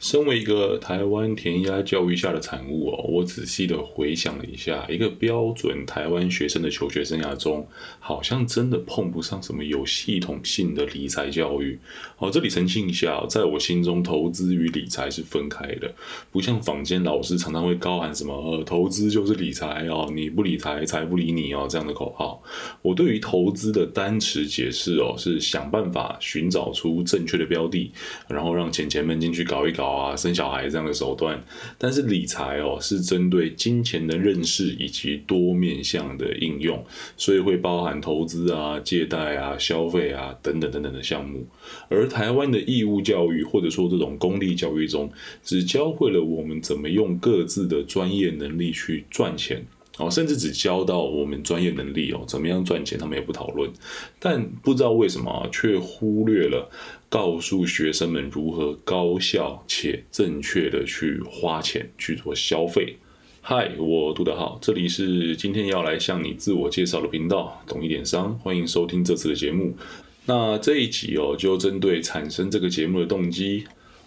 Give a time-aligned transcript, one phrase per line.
[0.00, 11.78] 身为一个台湾填鸭教育下的产物哦，我仔细的回想了一下，一个标准台湾学生的求学生涯中，好像真的碰不上什么有系统性的理财教育。
[12.16, 15.94] 好，这里澄清一下，在我心中，投资与理财是分开的，
[16.32, 22.42] 不像坊间老师常常会高喊什么呃，投资就是理财哦，你不理财，财不理你哦这样的口号。
[22.80, 27.92] 我对于投资的单词解释哦，是想办法寻找出正确的标的，
[28.28, 29.89] 然后让钱钱们进去搞一搞。
[29.94, 31.42] 啊，生小孩这样的手段，
[31.78, 36.84] 但是理财哦是针对金钱的认识以及多面向的应用，
[37.16, 41.46] 所以会包含投资啊、借贷啊、消费啊等等等等的项目。
[41.88, 45.10] 而台湾的义务教育或者说这种公立教育中，
[45.42, 49.64] 只教会了我们怎么用各自的专业能力去赚钱。
[50.00, 53.70] 哦，甚至只教到我们专业能力哦，怎么样赚钱，他们也不讨论。
[54.18, 56.70] 但不知道为什么，却忽略了
[57.10, 62.96] 告诉学生们如何高效且正确的去花钱去做消费。
[63.42, 69.76] 嗨，我杜德浩，这里是今天要来向你自我介绍的频道，懂一点商，欢迎收听这次的节目。
[70.24, 73.64] 那这一集哦，就针对产生这个节目的动机。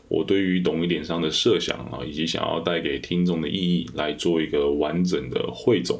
[0.07, 5.99] 我对于懂一点商的设想啊，以及想要带给听众的意义，来做一个完整的汇总，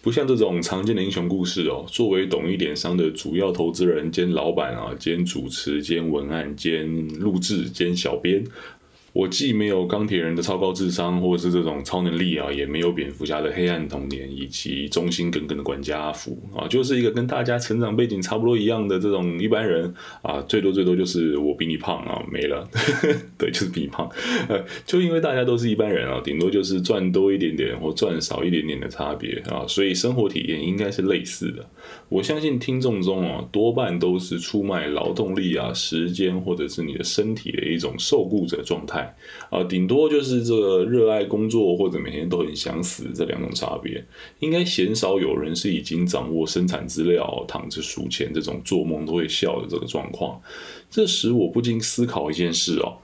[0.00, 1.84] 不像这种常见的英雄故事哦。
[1.88, 8.44] 作为懂一点商的主要投资人兼老板啊，兼主持兼文案兼录制兼小编。
[9.14, 22.68] 我既没有钢铁人的超高智商，或者是这种超能力啊，也没有蝙蝠侠的黑暗童年，以及忠心耿耿的管家阿福啊，就是一个跟大家成长背景差不多一样的这种一般人啊，最多最多就是我比你胖啊，没了，
[23.38, 24.10] 对，就是比你胖，
[24.48, 31.64] 呃，就因为大家都是一般人啊，顶多就是赚多一点点或赚少一点点的差别啊，所以生活体验应该是类似的。
[32.08, 39.03] 我相信听众中啊，多半都是出卖劳动力啊、时间或者是你的身体的一种受雇者状态。
[39.50, 44.04] 啊，顶多就是这个热爱工作或者每天都很想死这两种差别，
[44.40, 50.40] 应该鲜少有人是已经掌握生产资料躺着数钱这种做梦都会笑的这个状况。
[50.90, 52.98] 这时我不禁思考一件事哦。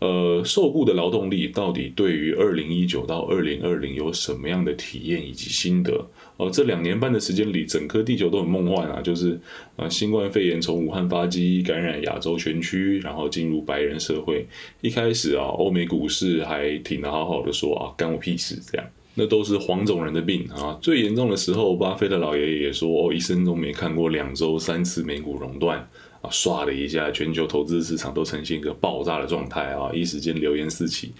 [0.00, 6.06] 呃，受雇的劳动力到底对于二零一九到二零二零有什么样的体验以及心得？
[6.36, 9.02] 哦，这两年半的时间里，整个地球都很梦幻啊！
[9.02, 9.40] 就是
[9.74, 14.46] 呃，新冠肺炎从武汉发迹，感染亚洲全区，然后进入白人社会。
[14.80, 18.86] 一开始啊，欧美股市还挺得好好的，说啊，干我屁事这样。
[19.14, 20.78] 那都是黄种人的病啊！
[20.80, 25.88] 最严重的时候，巴菲特老爷爷也说，哦，一生中没看过两周三次美股熔断。
[26.20, 29.90] 啊，唰的一下，全球投资市场都呈现一个爆炸的状态啊！
[29.92, 31.14] 一时间流言四起。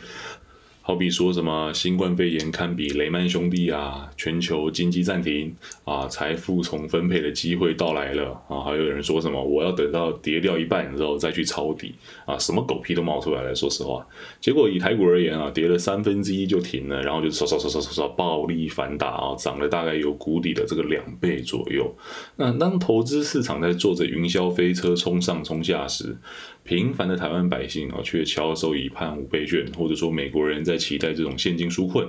[0.89, 5.55] 好比说什么新冠肺炎堪比雷曼兄弟啊，全球经济暂停
[5.85, 11.95] 啊，财富重分配的机会到来了啊，还有人说什么我要等到跌掉一半之后再去抄底
[12.25, 13.55] 啊，什么狗屁都冒出来了。
[13.55, 14.07] 说实话，
[14.41, 21.95] 结果以台股而言啊，跌了三分之一就停了，然后就刷刷刷刷刷刷暴力反打啊，涨了大概有谷底的这个两倍左右。
[22.37, 26.17] 那当投资市场在坐着云霄飞车冲上冲下时，
[26.65, 32.09] 平凡的台湾百姓啊，却翘首以盼五倍券，或者说美国人在期待这种现金纾困，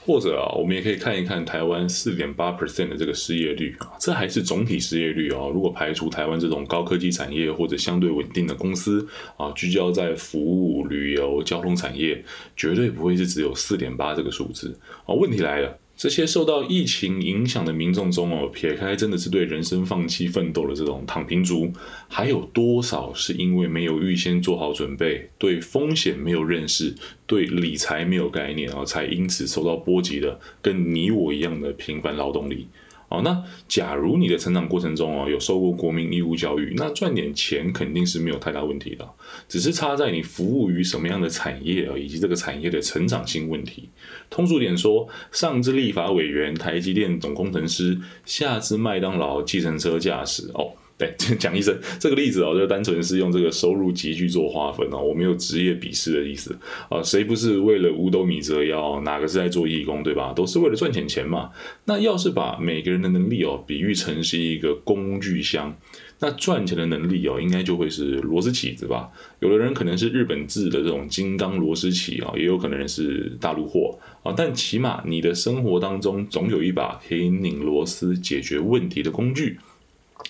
[0.00, 5.46] 或者啊，我们也可以看一看台湾四点八 percent 的这个失业率啊，这还是总体失业率啊。
[5.52, 9.06] 如果排除台湾这种高科技产业或者相对稳定的公司
[9.36, 12.24] 啊，聚焦在服务、旅游、交通产业，
[12.56, 15.14] 绝对不会是只有四点八这个数字啊。
[15.14, 15.79] 问题来了。
[16.00, 21.70] 这些受到疫情影响的民众中哦，撇开真的是对人生放弃奋斗的这种躺平族，
[22.08, 26.94] 还有多少是因为没有预先做好准备，对风险没有认识，
[27.26, 32.66] 对理财没有概念，然后才因此受到波及的，跟你我一样的平凡劳动力？
[33.10, 39.06] 哦，那假如你的成长过程中哦有受过国民义务教育，那赚点钱肯定是没有太大问题的，
[39.48, 43.88] 只是差在你服务于什么样的产业啊，以及这个产业的成长性问题。
[44.30, 50.72] 通俗点说，上至立法委员、台积电总工程师，下至麦当劳计程车驾驶哦。
[51.00, 56.54] 对， 讲一声这个例子哦，就单纯是用这个收入集聚做划分哦，我没有职业鄙视的意思
[56.90, 59.00] 啊，谁不是为了五斗米折腰？
[59.00, 60.34] 哪个是在做义工，对吧？
[60.34, 61.50] 都是为了赚钱钱嘛。
[61.86, 65.74] 那要是把每个人的能力哦比喻成是一个工具箱，
[66.18, 69.08] 那赚钱的能力哦应该就会是螺丝起子吧？
[69.40, 79.58] 有的人可能是日本制的这种金刚螺丝起啊，也有可能是大陆货啊，但起码你的生活当中总有一把可以拧螺丝解决问题的工具。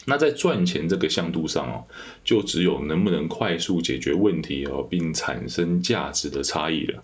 [0.07, 1.85] 那在赚钱这个向度上哦，
[2.25, 7.03] 就只有能不能快速解决问题哦，并产生价值的差异了。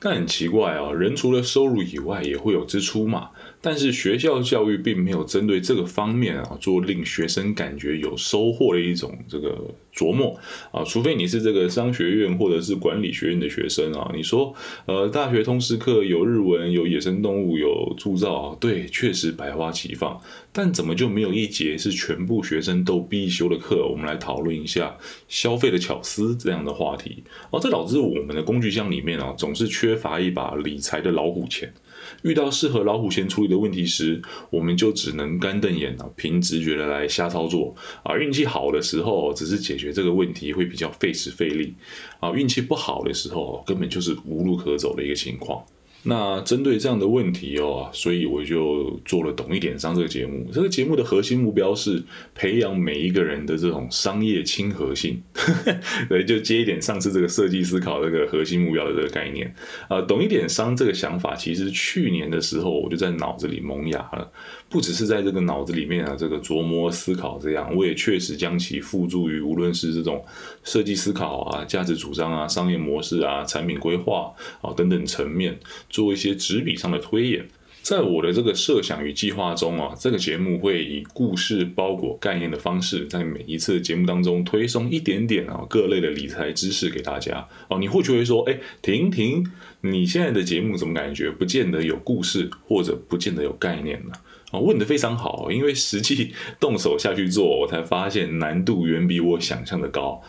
[0.00, 3.30] 但很奇怪哦，人除了收入以外，也会有支出嘛。
[3.60, 9.58] 但是学校教育并没有针对这个方面啊做令学生感觉有收获的一种这个
[9.92, 10.38] 琢磨
[10.70, 14.54] 啊，除非你是这个商学院或者是管理学院的学生啊，你说
[14.86, 20.20] 呃大学通识课有日文、有野生动物、有铸造，对，确实百花齐放，
[20.52, 23.88] 但怎么就没有一节是全部学生都必修的课？
[23.88, 24.96] 我们来讨论一下
[25.26, 31.72] 消费的巧思这样的话题哦，这导致我们的工具箱里面啊总是缺乏一把理财的老虎钳。
[32.22, 34.20] 遇到适合老虎钳处理的问题时，
[34.50, 38.16] 我们就只能干瞪眼啊，凭直觉的来瞎操作啊。
[38.16, 41.74] 运气好的时候，只是解决这个问题会比较费时费力
[42.20, 45.64] 啊；运气不好的时候，根本就是无路可走的一个情况。
[46.04, 50.48] 那针对这样的问题哦，所以我就做了懂一点商这个节目。
[50.52, 52.02] 这个节目的核心目标是
[52.34, 55.20] 培养每一个人的这种商业亲和性，
[56.08, 59.52] 对，就接一点上次这个设计思考这个核心目标的这个概念。
[59.88, 64.30] 啊，懂一点商这个想法，其实去年的时候我就在脑子里萌芽了。
[64.70, 70.22] 不只是在这个脑子里面啊，这个琢磨思考这样，我也确实将其付诸于无论是这种
[70.62, 74.30] 设计思考啊、价值主张啊、商业模式啊、产品规划
[74.60, 75.58] 啊等等层面，
[75.98, 77.48] 做一些纸笔上的推演。
[77.80, 87.78] 在我的这个设想与计划中啊，这个节目会以故事包裹概念的方式，在每一次节目当中推送一点点啊各类的理财知识给大家哦。
[87.78, 89.42] 你或许会说，哎，停停，
[89.80, 94.12] 你现在的节目怎么感觉不见得有故事，或者不见得有概念呢？
[94.50, 100.22] 啊，问的非常好，因为实际动手下去做，我才发现难度远比我想象的高。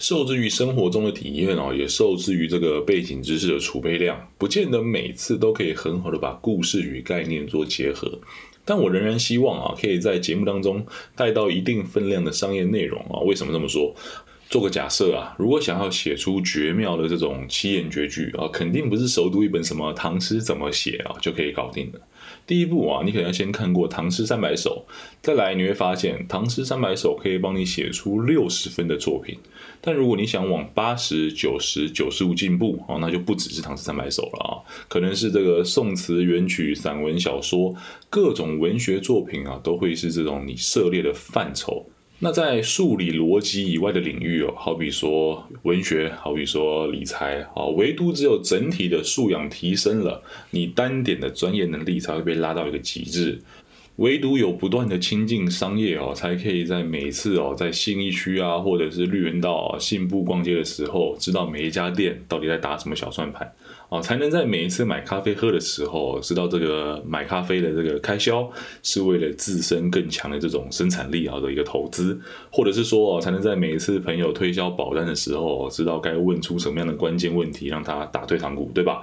[0.00, 8.18] 受制于生活中的体验哦，也受制于这个背景知识的储备量，不见得每次都可以很好的把故事与概念做结合。
[8.64, 13.20] 但我仍然希望啊，可以在节目当中带到一定分量的商业内容啊。
[13.26, 13.94] 为什么这么说？
[14.50, 22.00] 做个假设啊，如果想要写出绝妙的这种七言绝句啊，肯定不是熟读一本什么唐诗怎么写啊就可以搞定的。
[22.48, 24.84] 第一步啊，你可能要先看过《唐诗三百首》，
[25.22, 29.38] 再来你会发现《唐诗三百首》可以帮你写出六十分的作品。
[29.80, 34.50] 但如果你想往八十九十九十五进步啊，那就不只是《唐诗三百首》了啊，
[34.88, 37.72] 可能是这个宋词、元曲、散文、小说，
[38.08, 41.86] 各种文学作品啊，都会是这种你涉猎的范畴。
[42.22, 53.40] 那在数理逻辑以外的领域哦，好比说文学，好比说理财啊，唯独只有整体的素养提升了，你单点的专业能力才会被拉到一个极致。
[54.00, 63.52] 唯独有不断的亲近商业哦，才可以在每次哦，在信义区啊，或者是绿园道信步逛街的时候，知道每一家店到底在打什么小算盘。
[63.90, 68.50] 哦，才能在每一次买咖啡喝的时候，知道这个买咖啡的这个开销
[68.82, 72.18] 是为了自身更强的这种生产力啊的一个投资，
[72.50, 79.02] 或者是说哦，才能在每一次朋友推销保单的时候，知道该问出什么样的关键问题，让他打退堂鼓，对吧？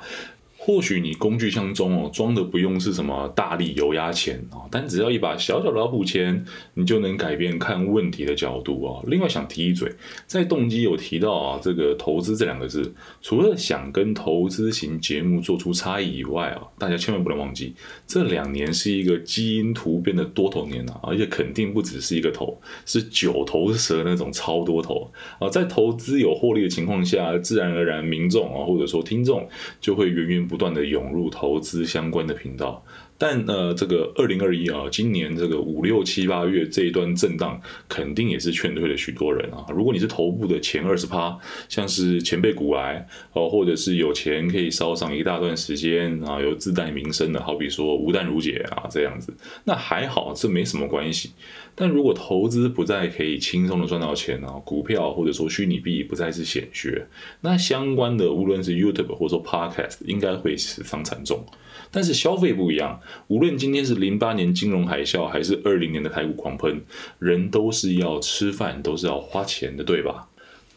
[0.67, 6.43] 或许你工具箱中哦装的不用是什么大力油压钳啊，但只要一把小小的老虎钳，
[6.73, 9.01] 你就能改变看问题的角度啊。
[9.07, 9.89] 另外想提一嘴，
[10.25, 17.73] 在动机有提到啊，这个投资这两个字，除了想跟投资型节目做出差异以外啊，大家千万不能忘记，
[18.05, 25.09] 这两年是一个基因突变的多头年啊，而且肯定不只是一个头，是九头蛇那种超多头
[25.39, 25.47] 啊。
[25.47, 29.47] 在投资有获利的情况下，自然而然民众啊或者说听众
[29.79, 30.56] 就会源源不。
[30.57, 32.83] 不断的涌入投资相关的频道，
[33.17, 37.59] 但呃，这个二零二一啊，今年这个五六七八月这一段震荡，
[37.89, 39.65] 肯定也是劝退了许多人啊。
[39.69, 41.37] 如果你是头部的前二十趴，
[41.67, 51.31] 像是前辈股癌哦，或者是有钱可以烧上一大段时间啊，有自带名声的，好比说吴淡如姐啊这样子，那还好，这没什么关系。
[51.73, 57.07] 但如果投资不再可以轻松的赚到钱啊，股票或者说虚拟币不再是显学，
[57.41, 61.43] 那相关的无论是 YouTube 或者说 Podcast，应该会死伤惨重。
[61.89, 66.81] 但是消费不一样，无论今天是零八年金融海啸，还是二零年的台股狂喷，
[67.19, 70.27] 人都是要吃饭，都是要花钱的，对吧？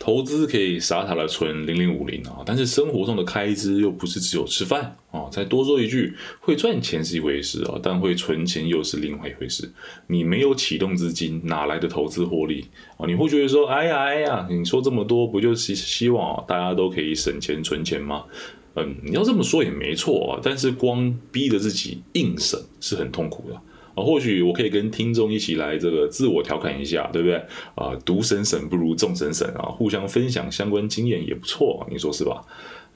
[0.02, 5.28] 投资可以傻傻的存零零五零啊，但是生活中的开支又不是只有吃饭啊。
[5.30, 9.70] 再多说一句，会赚钱是一回事啊，但会存钱又是另外一回事。
[10.06, 12.64] 你没有启动资金，哪来的投资获利
[12.96, 13.04] 啊？
[13.06, 18.24] 你会觉得说，哎呀哎呀，你说这么多，不就是希望大家都可以省钱存钱吗？
[18.76, 23.54] 嗯，你要这么说也没错啊，但是光逼着自己硬审是很痛苦的。
[23.54, 27.36] 啊，或许我可以跟听众一起来这个自我调侃一下，对不对？
[27.74, 32.40] 啊，独审审不如众审审啊，互相分享相关经验也不错，你说是吧？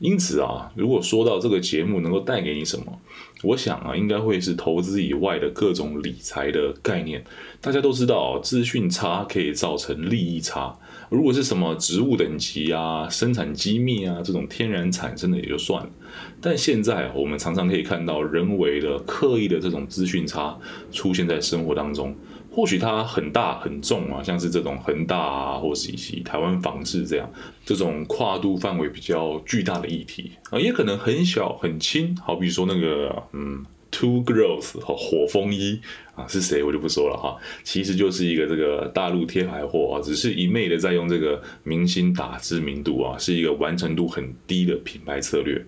[0.05, 3.01] 因此啊，如果说到这个节目能够带给你什么，
[3.43, 7.25] 我想啊，应该会是投资以外的各种理财的概念。
[7.63, 10.77] 大家都知道，资讯差可以造成利益差。
[11.09, 15.91] 如果是什么植物等级啊、生产机密啊这种天然产生的也就算了，
[16.39, 20.55] 但现在我们常常可以看到人为的、刻意的这种资讯差
[20.93, 22.15] 出现在生活当中。
[22.55, 27.29] 或许它很大很重啊，像是这种恒大啊，或是以及台湾房市这样
[27.65, 35.81] 这种跨度范围比较巨大的议题啊，也可能很小很轻，好比说那个嗯，Two Girls 和火风衣
[36.15, 45.61] 啊是谁我就不说了哈，其实就是一个这个大陆贴牌货啊，只是一昧的在用这个明星打知名度啊，是一个完成度很低的品牌策略。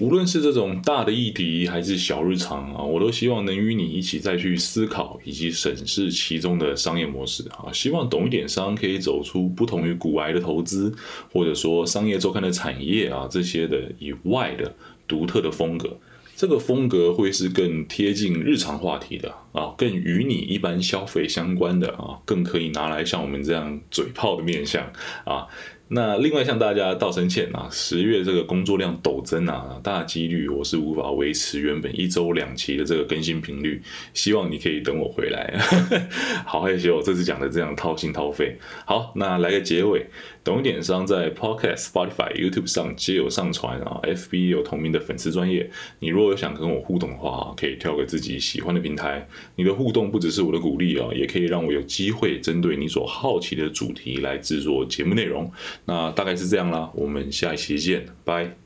[0.00, 7.70] 无论是这种大的议题还是小日常啊，我都希望能与你一起再去思考以及审视其中的商业模式啊。
[7.70, 10.90] 希望懂一点商可以走出不同于股癌的投资，
[11.30, 14.74] 或者说商业周刊的产业啊这些的以外的
[15.06, 15.94] 独特的风格。
[16.34, 24.90] 这个风格会是更贴近日常话题的啊，更与你一般消费相关的啊，更可以拿来像我们这样嘴炮的面相
[25.26, 25.46] 啊。
[25.92, 33.82] 那另外向大家道声歉啊，十月这个工作量陡增啊，大几率我是无法维持原本一周两期的这个更新频率，
[34.14, 35.58] 希望你可以等我回来。
[36.46, 38.56] 好害羞，这次讲的这样掏心掏肺。
[38.84, 40.06] 好，那来个结尾，
[40.44, 45.68] 懂一点商在 Podcast、Spotify、YouTube 上皆有上传啊，FB 有同名的粉丝专业。
[45.98, 49.26] 你如果有想跟我互动的话，可以挑个自己喜欢的平台。
[49.56, 55.50] 你的互动不只是我的鼓励啊，也可以让我有机会针对你所好奇的主题来制作节目内容。
[55.84, 58.59] 那大概是这样啦，我们下一期见，拜。